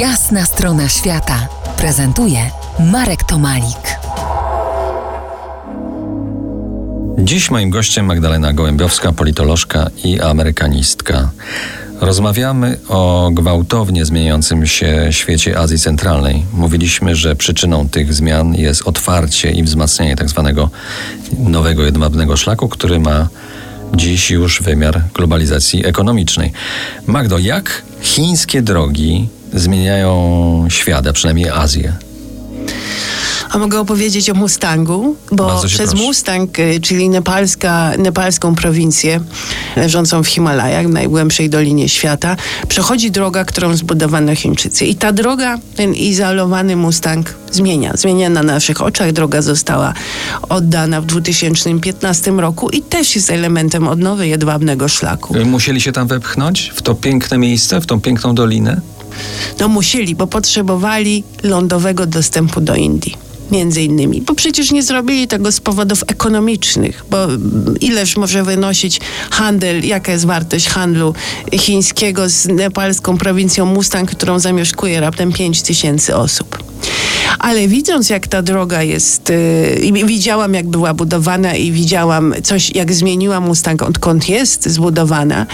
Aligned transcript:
Jasna 0.00 0.44
strona 0.44 0.88
świata 0.88 1.48
prezentuje 1.76 2.50
Marek 2.92 3.24
Tomalik. 3.24 3.98
Dziś 7.18 7.50
moim 7.50 7.70
gościem 7.70 8.06
Magdalena 8.06 8.52
Gołębiowska, 8.52 9.12
politolożka 9.12 9.90
i 10.04 10.20
amerykanistka. 10.20 11.30
Rozmawiamy 12.00 12.78
o 12.88 13.30
gwałtownie 13.32 14.04
zmieniającym 14.04 14.66
się 14.66 15.08
świecie 15.10 15.58
Azji 15.58 15.78
Centralnej. 15.78 16.44
Mówiliśmy, 16.52 17.16
że 17.16 17.36
przyczyną 17.36 17.88
tych 17.88 18.14
zmian 18.14 18.54
jest 18.54 18.88
otwarcie 18.88 19.50
i 19.50 19.62
wzmacnianie 19.62 20.16
tzw. 20.16 20.52
Tak 20.56 20.66
nowego 21.38 21.84
jedwabnego 21.84 22.36
szlaku, 22.36 22.68
który 22.68 23.00
ma 23.00 23.28
dziś 23.94 24.30
już 24.30 24.62
wymiar 24.62 25.02
globalizacji 25.14 25.86
ekonomicznej. 25.86 26.52
Magdo, 27.06 27.38
jak 27.38 27.82
chińskie 28.02 28.62
drogi 28.62 29.28
zmieniają 29.54 30.66
świat, 30.70 31.06
a 31.06 31.12
przynajmniej 31.12 31.50
Azję? 31.50 31.92
A 33.50 33.58
mogę 33.58 33.80
opowiedzieć 33.80 34.30
o 34.30 34.34
Mustangu, 34.34 35.16
bo 35.32 35.62
przez 35.66 35.90
proszę. 35.90 36.06
Mustang, 36.06 36.58
y, 36.58 36.80
czyli 36.80 37.08
nepalska, 37.08 37.92
nepalską 37.98 38.54
prowincję 38.54 39.20
leżącą 39.76 40.22
w 40.22 40.28
Himalajach, 40.28 40.86
w 40.86 40.90
najgłębszej 40.90 41.50
dolinie 41.50 41.88
świata, 41.88 42.36
przechodzi 42.68 43.10
droga, 43.10 43.44
którą 43.44 43.76
zbudowano 43.76 44.34
Chińczycy. 44.34 44.86
I 44.86 44.94
ta 44.94 45.12
droga, 45.12 45.58
ten 45.76 45.94
izolowany 45.94 46.76
Mustang 46.76 47.34
zmienia. 47.52 47.92
Zmienia 47.96 48.30
na 48.30 48.42
naszych 48.42 48.82
oczach. 48.82 49.12
Droga 49.12 49.42
została 49.42 49.94
oddana 50.48 51.00
w 51.00 51.06
2015 51.06 52.30
roku 52.30 52.70
i 52.70 52.82
też 52.82 53.16
jest 53.16 53.30
elementem 53.30 53.88
odnowy 53.88 54.28
jedwabnego 54.28 54.88
szlaku. 54.88 55.34
Musieli 55.44 55.80
się 55.80 55.92
tam 55.92 56.06
wepchnąć 56.06 56.72
w 56.74 56.82
to 56.82 56.94
piękne 56.94 57.38
miejsce, 57.38 57.80
w 57.80 57.86
tą 57.86 58.00
piękną 58.00 58.34
dolinę? 58.34 58.80
No 59.60 59.68
musieli, 59.68 60.14
bo 60.14 60.26
potrzebowali 60.26 61.24
lądowego 61.42 62.06
dostępu 62.06 62.60
do 62.60 62.74
Indii 62.74 63.26
między 63.50 63.82
innymi, 63.82 64.22
bo 64.22 64.34
przecież 64.34 64.70
nie 64.70 64.82
zrobili 64.82 65.28
tego 65.28 65.52
z 65.52 65.60
powodów 65.60 66.04
ekonomicznych, 66.06 67.04
bo 67.10 67.26
ileż 67.80 68.16
może 68.16 68.44
wynosić 68.44 69.00
handel, 69.30 69.86
jaka 69.86 70.12
jest 70.12 70.26
wartość 70.26 70.68
handlu 70.68 71.14
chińskiego 71.52 72.28
z 72.28 72.46
nepalską 72.46 73.18
prowincją 73.18 73.66
Mustang, 73.66 74.10
którą 74.10 74.38
zamieszkuje 74.38 75.00
raptem 75.00 75.32
5 75.32 75.62
tysięcy 75.62 76.16
osób. 76.16 76.64
Ale 77.38 77.68
widząc, 77.68 78.10
jak 78.10 78.26
ta 78.26 78.42
droga 78.42 78.82
jest, 78.82 79.32
yy, 79.92 80.06
widziałam, 80.06 80.54
jak 80.54 80.68
była 80.68 80.94
budowana 80.94 81.54
i 81.54 81.72
widziałam 81.72 82.34
coś, 82.42 82.74
jak 82.74 82.92
zmieniła 82.92 83.40
Mustang, 83.40 83.82
odkąd 83.82 84.28
jest 84.28 84.68
zbudowana, 84.68 85.46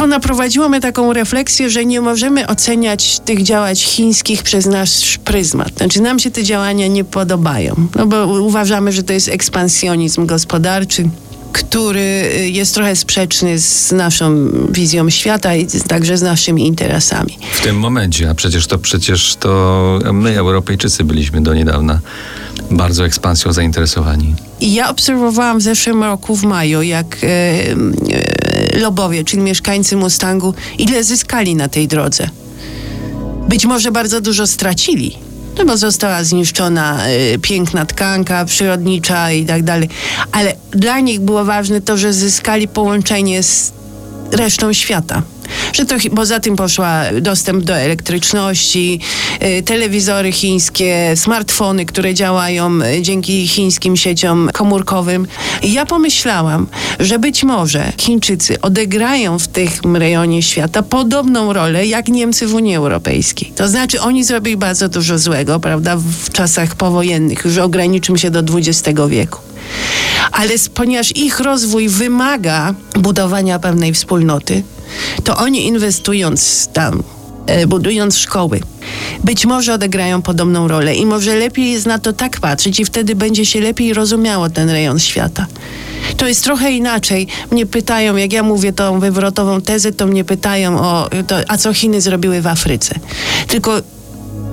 to 0.00 0.06
naprowadziło 0.06 0.68
mnie 0.68 0.80
taką 0.80 1.12
refleksję, 1.12 1.70
że 1.70 1.84
nie 1.84 2.00
możemy 2.00 2.46
oceniać 2.46 3.20
tych 3.20 3.42
działań 3.42 3.76
chińskich 3.76 4.42
przez 4.42 4.66
nasz 4.66 5.18
pryzmat. 5.18 5.72
Znaczy 5.76 6.00
nam 6.00 6.18
się 6.18 6.30
te 6.30 6.42
działania 6.42 6.86
nie 6.86 7.04
podobają, 7.04 7.88
no 7.96 8.06
bo 8.06 8.26
uważamy, 8.26 8.92
że 8.92 9.02
to 9.02 9.12
jest 9.12 9.28
ekspansjonizm 9.28 10.26
gospodarczy 10.26 11.10
który 11.52 12.30
jest 12.52 12.74
trochę 12.74 12.96
sprzeczny 12.96 13.58
z 13.58 13.92
naszą 13.92 14.48
wizją 14.72 15.10
świata 15.10 15.54
i 15.54 15.66
także 15.88 16.18
z 16.18 16.22
naszymi 16.22 16.66
interesami. 16.66 17.38
W 17.52 17.60
tym 17.60 17.78
momencie, 17.78 18.30
a 18.30 18.34
przecież 18.34 18.66
to 18.66 18.78
przecież 18.78 19.36
to 19.36 19.98
my, 20.12 20.38
Europejczycy, 20.38 21.04
byliśmy 21.04 21.40
do 21.40 21.54
niedawna 21.54 22.00
bardzo 22.70 23.04
ekspansją 23.04 23.52
zainteresowani. 23.52 24.34
Ja 24.60 24.90
obserwowałam 24.90 25.58
w 25.58 25.62
zeszłym 25.62 26.02
roku 26.02 26.36
w 26.36 26.44
maju, 26.44 26.82
jak 26.82 27.16
lobowie, 28.72 29.24
czyli 29.24 29.42
mieszkańcy 29.42 29.96
Mustangu, 29.96 30.54
ile 30.78 31.04
zyskali 31.04 31.54
na 31.54 31.68
tej 31.68 31.88
drodze. 31.88 32.28
Być 33.48 33.66
może 33.66 33.92
bardzo 33.92 34.20
dużo 34.20 34.46
stracili, 34.46 35.16
no 35.58 35.64
bo 35.64 35.76
została 35.76 36.24
zniszczona 36.24 37.08
y, 37.08 37.38
piękna 37.38 37.86
tkanka 37.86 38.44
przyrodnicza 38.44 39.32
i 39.32 39.46
tak 39.46 39.62
dalej. 39.62 39.88
Ale 40.32 40.54
dla 40.70 41.00
nich 41.00 41.20
było 41.20 41.44
ważne 41.44 41.80
to, 41.80 41.96
że 41.96 42.12
zyskali 42.12 42.68
połączenie 42.68 43.42
z 43.42 43.72
resztą 44.32 44.72
świata 44.72 45.22
że 45.72 45.84
to 45.84 45.96
poza 46.16 46.40
tym 46.40 46.56
poszła 46.56 47.02
dostęp 47.20 47.64
do 47.64 47.76
elektryczności, 47.76 49.00
y, 49.58 49.62
telewizory 49.62 50.32
chińskie, 50.32 51.12
smartfony, 51.16 51.86
które 51.86 52.14
działają 52.14 52.70
y, 52.82 53.02
dzięki 53.02 53.48
chińskim 53.48 53.96
sieciom 53.96 54.50
komórkowym. 54.52 55.26
Ja 55.62 55.86
pomyślałam, 55.86 56.66
że 57.00 57.18
być 57.18 57.44
może 57.44 57.92
Chińczycy 57.98 58.60
odegrają 58.60 59.38
w 59.38 59.48
tym 59.48 59.96
rejonie 59.96 60.42
świata 60.42 60.82
podobną 60.82 61.52
rolę 61.52 61.86
jak 61.86 62.08
Niemcy 62.08 62.46
w 62.46 62.54
Unii 62.54 62.76
Europejskiej. 62.76 63.52
To 63.56 63.68
znaczy 63.68 64.00
oni 64.00 64.24
zrobili 64.24 64.56
bardzo 64.56 64.88
dużo 64.88 65.18
złego, 65.18 65.60
prawda, 65.60 65.96
w 65.96 66.30
czasach 66.32 66.74
powojennych, 66.74 67.44
już 67.44 67.58
ograniczymy 67.58 68.18
się 68.18 68.30
do 68.30 68.40
XX 68.40 69.00
wieku 69.08 69.40
ale 70.32 70.54
ponieważ 70.74 71.16
ich 71.16 71.40
rozwój 71.40 71.88
wymaga 71.88 72.74
budowania 72.94 73.58
pewnej 73.58 73.92
wspólnoty, 73.92 74.62
to 75.24 75.36
oni 75.36 75.66
inwestując 75.66 76.68
tam, 76.72 77.02
e, 77.46 77.66
budując 77.66 78.18
szkoły, 78.18 78.60
być 79.24 79.46
może 79.46 79.74
odegrają 79.74 80.22
podobną 80.22 80.68
rolę 80.68 80.94
i 80.94 81.06
może 81.06 81.36
lepiej 81.36 81.72
jest 81.72 81.86
na 81.86 81.98
to 81.98 82.12
tak 82.12 82.40
patrzeć 82.40 82.80
i 82.80 82.84
wtedy 82.84 83.14
będzie 83.14 83.46
się 83.46 83.60
lepiej 83.60 83.94
rozumiało 83.94 84.50
ten 84.50 84.70
rejon 84.70 84.98
świata. 84.98 85.46
To 86.16 86.28
jest 86.28 86.44
trochę 86.44 86.72
inaczej. 86.72 87.26
Mnie 87.50 87.66
pytają, 87.66 88.16
jak 88.16 88.32
ja 88.32 88.42
mówię 88.42 88.72
tą 88.72 89.00
wywrotową 89.00 89.60
tezę, 89.60 89.92
to 89.92 90.06
mnie 90.06 90.24
pytają 90.24 90.80
o 90.80 91.10
to, 91.26 91.36
a 91.48 91.56
co 91.56 91.74
Chiny 91.74 92.00
zrobiły 92.00 92.40
w 92.40 92.46
Afryce. 92.46 92.94
Tylko 93.46 93.82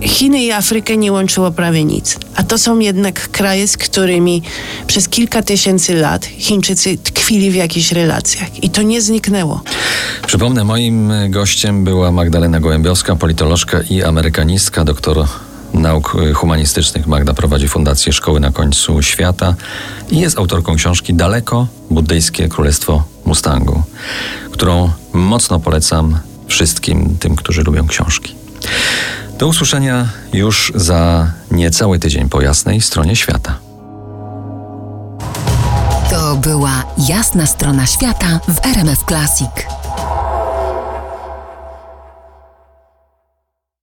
Chiny 0.00 0.44
i 0.44 0.52
Afrykę 0.52 0.96
nie 0.96 1.12
łączyło 1.12 1.50
prawie 1.50 1.84
nic. 1.84 2.18
A 2.34 2.42
to 2.42 2.58
są 2.58 2.78
jednak 2.78 3.28
kraje, 3.28 3.68
z 3.68 3.76
którymi 3.76 4.42
przez 4.86 5.08
kilka 5.08 5.42
tysięcy 5.42 5.94
lat 5.94 6.26
Chińczycy 6.26 6.98
tkwili 6.98 7.50
w 7.50 7.54
jakichś 7.54 7.92
relacjach. 7.92 8.64
I 8.64 8.70
to 8.70 8.82
nie 8.82 9.02
zniknęło. 9.02 9.62
Przypomnę, 10.34 10.64
moim 10.64 11.12
gościem 11.28 11.84
była 11.84 12.12
Magdalena 12.12 12.60
Gołębiowska, 12.60 13.16
politolożka 13.16 13.80
i 13.90 14.02
amerykanistka, 14.02 14.84
doktor 14.84 15.26
nauk 15.74 16.16
humanistycznych. 16.34 17.06
Magda 17.06 17.34
prowadzi 17.34 17.68
Fundację 17.68 18.12
Szkoły 18.12 18.40
na 18.40 18.50
końcu 18.50 19.02
świata 19.02 19.54
i 20.10 20.20
jest 20.20 20.38
autorką 20.38 20.76
książki 20.76 21.14
Daleko 21.14 21.66
buddyjskie 21.90 22.48
królestwo 22.48 23.04
Mustangu, 23.24 23.82
którą 24.50 24.90
mocno 25.12 25.60
polecam 25.60 26.18
wszystkim 26.46 27.16
tym, 27.20 27.36
którzy 27.36 27.62
lubią 27.62 27.86
książki. 27.86 28.34
Do 29.38 29.46
usłyszenia 29.46 30.08
już 30.32 30.72
za 30.74 31.32
niecały 31.50 31.98
tydzień 31.98 32.28
po 32.28 32.40
jasnej 32.40 32.80
stronie 32.80 33.16
świata. 33.16 33.58
To 36.10 36.36
była 36.36 36.84
jasna 37.08 37.46
strona 37.46 37.86
świata 37.86 38.40
w 38.48 38.66
RMF 38.66 39.04
Classic. 39.04 39.83